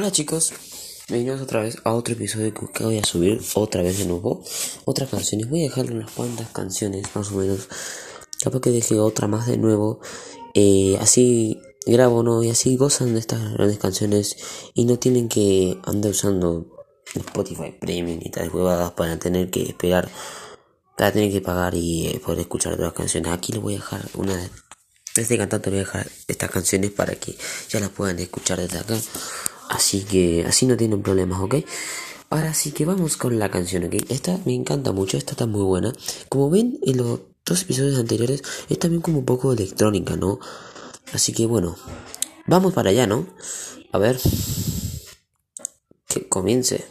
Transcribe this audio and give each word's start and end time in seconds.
Hola 0.00 0.12
chicos, 0.12 0.54
bienvenidos 1.10 1.42
otra 1.42 1.60
vez 1.60 1.76
a 1.84 1.92
otro 1.92 2.14
episodio 2.14 2.54
que 2.54 2.84
voy 2.84 2.96
a 2.96 3.04
subir 3.04 3.38
otra 3.52 3.82
vez 3.82 3.98
de 3.98 4.06
nuevo. 4.06 4.42
Otras 4.86 5.10
canciones, 5.10 5.50
voy 5.50 5.60
a 5.60 5.62
dejar 5.64 5.92
unas 5.92 6.10
cuantas 6.12 6.48
canciones 6.52 7.14
más 7.14 7.30
o 7.30 7.34
menos. 7.34 7.68
Capaz 8.42 8.62
que 8.62 8.70
deje 8.70 8.98
otra 8.98 9.28
más 9.28 9.46
de 9.46 9.58
nuevo. 9.58 10.00
Eh, 10.54 10.96
así 11.02 11.60
grabo, 11.84 12.22
¿no? 12.22 12.42
Y 12.42 12.48
así 12.48 12.76
gozan 12.76 13.12
de 13.12 13.20
estas 13.20 13.52
grandes 13.52 13.76
canciones 13.76 14.38
y 14.72 14.86
no 14.86 14.98
tienen 14.98 15.28
que 15.28 15.76
andar 15.84 16.12
usando 16.12 16.64
Spotify 17.14 17.76
Premium 17.78 18.20
y 18.22 18.30
tal 18.30 18.48
huevadas 18.48 18.92
para 18.92 19.18
tener 19.18 19.50
que 19.50 19.64
esperar, 19.64 20.08
para 20.96 21.12
tener 21.12 21.30
que 21.30 21.42
pagar 21.42 21.74
y 21.74 22.06
eh, 22.06 22.22
poder 22.24 22.40
escuchar 22.40 22.72
otras 22.72 22.94
canciones. 22.94 23.30
Aquí 23.30 23.52
les 23.52 23.60
voy 23.60 23.74
a 23.74 23.76
dejar 23.76 24.08
una 24.14 24.34
de 24.34 24.48
este 25.22 25.36
cantante 25.36 25.68
voy 25.68 25.80
a 25.80 25.82
dejar 25.82 26.10
estas 26.26 26.50
canciones 26.50 26.90
para 26.90 27.14
que 27.16 27.36
ya 27.68 27.80
las 27.80 27.90
puedan 27.90 28.18
escuchar 28.18 28.58
desde 28.58 28.78
acá. 28.78 28.96
Así 29.70 30.02
que 30.02 30.44
así 30.44 30.66
no 30.66 30.76
tienen 30.76 31.00
problemas, 31.00 31.40
¿ok? 31.40 31.54
Ahora 32.28 32.54
sí 32.54 32.72
que 32.72 32.84
vamos 32.84 33.16
con 33.16 33.38
la 33.38 33.52
canción, 33.52 33.84
¿ok? 33.84 33.94
Esta 34.08 34.36
me 34.44 34.52
encanta 34.52 34.90
mucho, 34.90 35.16
esta 35.16 35.32
está 35.32 35.46
muy 35.46 35.62
buena. 35.62 35.92
Como 36.28 36.50
ven 36.50 36.80
en 36.82 36.96
los 36.96 37.20
dos 37.46 37.62
episodios 37.62 37.96
anteriores, 37.96 38.42
es 38.68 38.78
también 38.80 39.00
como 39.00 39.20
un 39.20 39.24
poco 39.24 39.52
electrónica, 39.52 40.16
¿no? 40.16 40.40
Así 41.12 41.32
que 41.32 41.46
bueno, 41.46 41.76
vamos 42.46 42.74
para 42.74 42.90
allá, 42.90 43.06
¿no? 43.06 43.28
A 43.92 43.98
ver, 43.98 44.18
que 46.08 46.28
comience. 46.28 46.84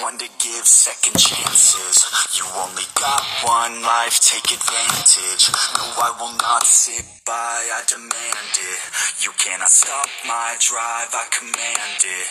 One 0.00 0.18
to 0.18 0.28
give 0.38 0.66
second 0.66 1.18
chances. 1.18 2.06
You 2.38 2.44
only 2.62 2.86
got 2.94 3.22
one 3.42 3.82
life, 3.82 4.20
take 4.20 4.54
advantage. 4.54 5.50
No, 5.74 5.84
I 5.98 6.14
will 6.20 6.36
not 6.38 6.62
sit 6.62 7.02
by, 7.24 7.32
I 7.74 7.82
demand 7.88 8.52
it. 8.54 8.80
You 9.24 9.32
cannot 9.34 9.70
stop 9.70 10.06
my 10.26 10.54
drive, 10.62 11.10
I 11.10 11.26
command 11.34 12.00
it. 12.06 12.28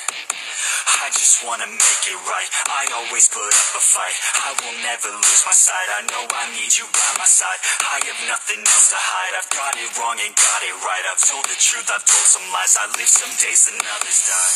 I 1.04 1.12
just 1.12 1.44
wanna 1.44 1.68
make 1.68 2.04
it 2.08 2.20
right. 2.26 2.50
I 2.72 2.88
always 3.04 3.28
put 3.28 3.44
up 3.44 3.70
a 3.76 3.84
fight. 3.84 4.18
I 4.48 4.56
will 4.64 4.78
never 4.82 5.10
lose 5.12 5.44
my 5.44 5.52
sight. 5.52 5.90
I 6.00 6.02
know 6.08 6.24
I 6.32 6.48
need 6.56 6.72
you 6.80 6.88
by 6.90 7.12
my 7.20 7.28
side. 7.28 7.60
I 7.84 8.00
have 8.08 8.22
nothing 8.32 8.64
else 8.64 8.90
to 8.96 9.00
hide. 9.00 9.34
I've 9.36 9.52
got 9.52 9.76
it 9.76 9.90
wrong 10.00 10.18
and 10.22 10.34
got 10.34 10.62
it 10.64 10.76
right. 10.80 11.06
I've 11.12 11.22
told 11.22 11.46
the 11.46 11.58
truth, 11.60 11.92
I've 11.92 12.06
told 12.08 12.28
some 12.30 12.48
lies. 12.56 12.80
I 12.80 12.88
live 12.96 13.12
some 13.12 13.34
days 13.38 13.68
and 13.68 13.78
others 13.84 14.20
die. 14.24 14.54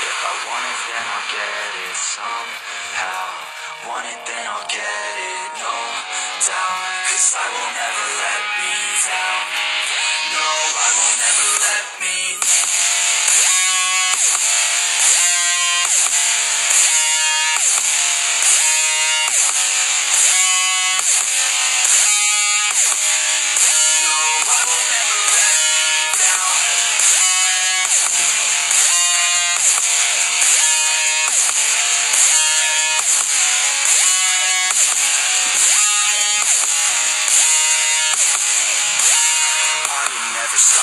If 0.00 0.20
I 0.20 0.32
want 0.46 0.64
it, 0.68 0.89
then 0.90 1.06
I'll 1.06 1.28
get 1.30 1.70
it 1.86 1.94
somehow. 1.94 3.30
Want 3.86 4.06
it, 4.10 4.18
then 4.26 4.44
I'll 4.50 4.66
get 4.66 4.82
it, 4.82 5.09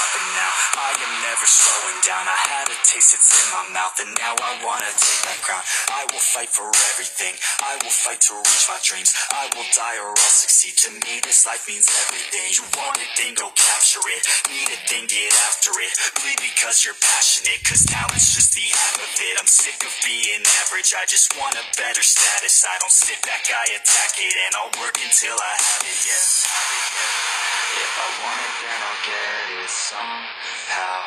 stopping 0.07 0.27
now. 0.35 0.51
I 0.79 0.91
am 0.95 1.13
never 1.23 1.45
slowing 1.47 1.99
down. 2.05 2.23
I 2.27 2.39
had 2.47 2.67
a 2.71 2.77
taste, 2.83 3.13
it's 3.15 3.27
in 3.27 3.47
my 3.51 3.65
mouth, 3.75 3.95
and 3.99 4.11
now 4.15 4.35
I 4.39 4.51
wanna 4.63 4.91
take 4.95 5.21
that 5.27 5.39
crown. 5.43 5.63
I 5.91 6.07
will 6.11 6.23
fight 6.23 6.49
for 6.49 6.67
everything. 6.93 7.35
I 7.63 7.75
will 7.83 7.91
fight 7.91 8.21
to 8.31 8.33
reach 8.39 8.65
my 8.69 8.79
dreams. 8.83 9.11
I 9.31 9.49
will 9.55 9.67
die 9.75 9.97
or 9.99 10.11
I'll 10.15 10.33
succeed. 10.33 10.77
To 10.87 10.89
me, 10.91 11.19
this 11.23 11.45
life 11.45 11.67
means 11.67 11.87
everything. 12.07 12.47
You 12.55 12.63
want 12.77 12.97
it, 13.01 13.11
then 13.17 13.33
go 13.35 13.51
capture 13.55 14.03
it. 14.07 14.23
Need 14.47 14.69
it, 14.71 14.81
then 14.87 15.05
get 15.07 15.33
after 15.49 15.71
it. 15.81 15.93
Bleed 16.21 16.39
because 16.39 16.85
you're 16.85 16.97
passionate, 16.99 17.59
cause 17.67 17.83
talent's 17.83 18.35
just 18.35 18.53
the 18.55 18.63
half 18.63 18.95
of 19.01 19.11
it. 19.11 19.35
I'm 19.39 19.49
sick 19.49 19.79
of 19.83 19.93
being 20.05 20.43
average. 20.63 20.93
I 20.95 21.03
just 21.09 21.35
want 21.35 21.55
a 21.57 21.65
better 21.75 22.03
status. 22.03 22.63
I 22.63 22.75
don't 22.79 22.93
sit 22.93 23.19
back, 23.25 23.43
I 23.49 23.75
attack 23.75 24.13
it, 24.21 24.33
and 24.47 24.51
I'll 24.55 24.73
work 24.79 24.95
until 25.01 25.35
I 25.35 25.53
I'll 28.77 29.01
get 29.05 29.63
it 29.63 29.69
somehow. 29.69 31.01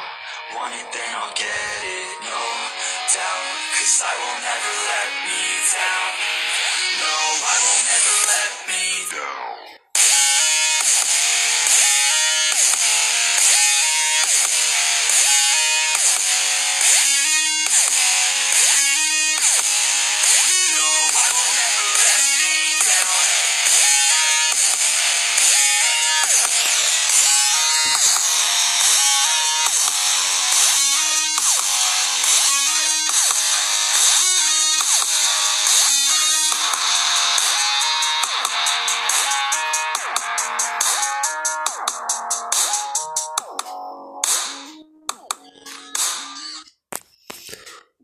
Want 0.54 0.74
it, 0.74 0.86
then 0.90 1.10
I'll 1.14 1.34
get 1.38 1.80
it, 1.86 2.10
no 2.26 2.42
doubt. 3.14 3.46
Cause 3.78 4.02
I 4.02 4.12
will 4.18 4.38
never 4.42 4.89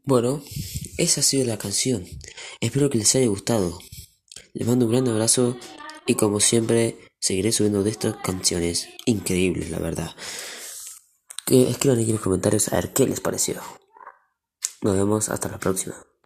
Bueno, 0.09 0.41
esa 0.99 1.21
ha 1.21 1.25
sido 1.25 1.45
la 1.47 1.59
canción. 1.59 2.07
Espero 2.61 2.89
que 2.89 2.99
les 2.99 3.13
haya 3.17 3.27
gustado. 3.27 3.81
Les 4.55 4.67
mando 4.67 4.87
un 4.87 4.93
gran 4.93 5.09
abrazo 5.09 5.57
y 6.07 6.15
como 6.15 6.39
siempre 6.39 6.97
seguiré 7.19 7.51
subiendo 7.51 7.83
de 7.83 7.91
estas 7.91 8.15
canciones 8.19 8.89
increíbles, 9.05 9.69
la 9.71 9.81
verdad. 9.81 10.15
Escriban 11.49 11.99
aquí 11.99 12.11
en 12.11 12.17
los 12.17 12.23
comentarios 12.23 12.73
a 12.73 12.77
ver 12.77 12.93
qué 12.93 13.05
les 13.05 13.19
pareció. 13.19 13.61
Nos 14.81 14.95
vemos 14.95 15.29
hasta 15.29 15.49
la 15.49 15.59
próxima. 15.59 16.06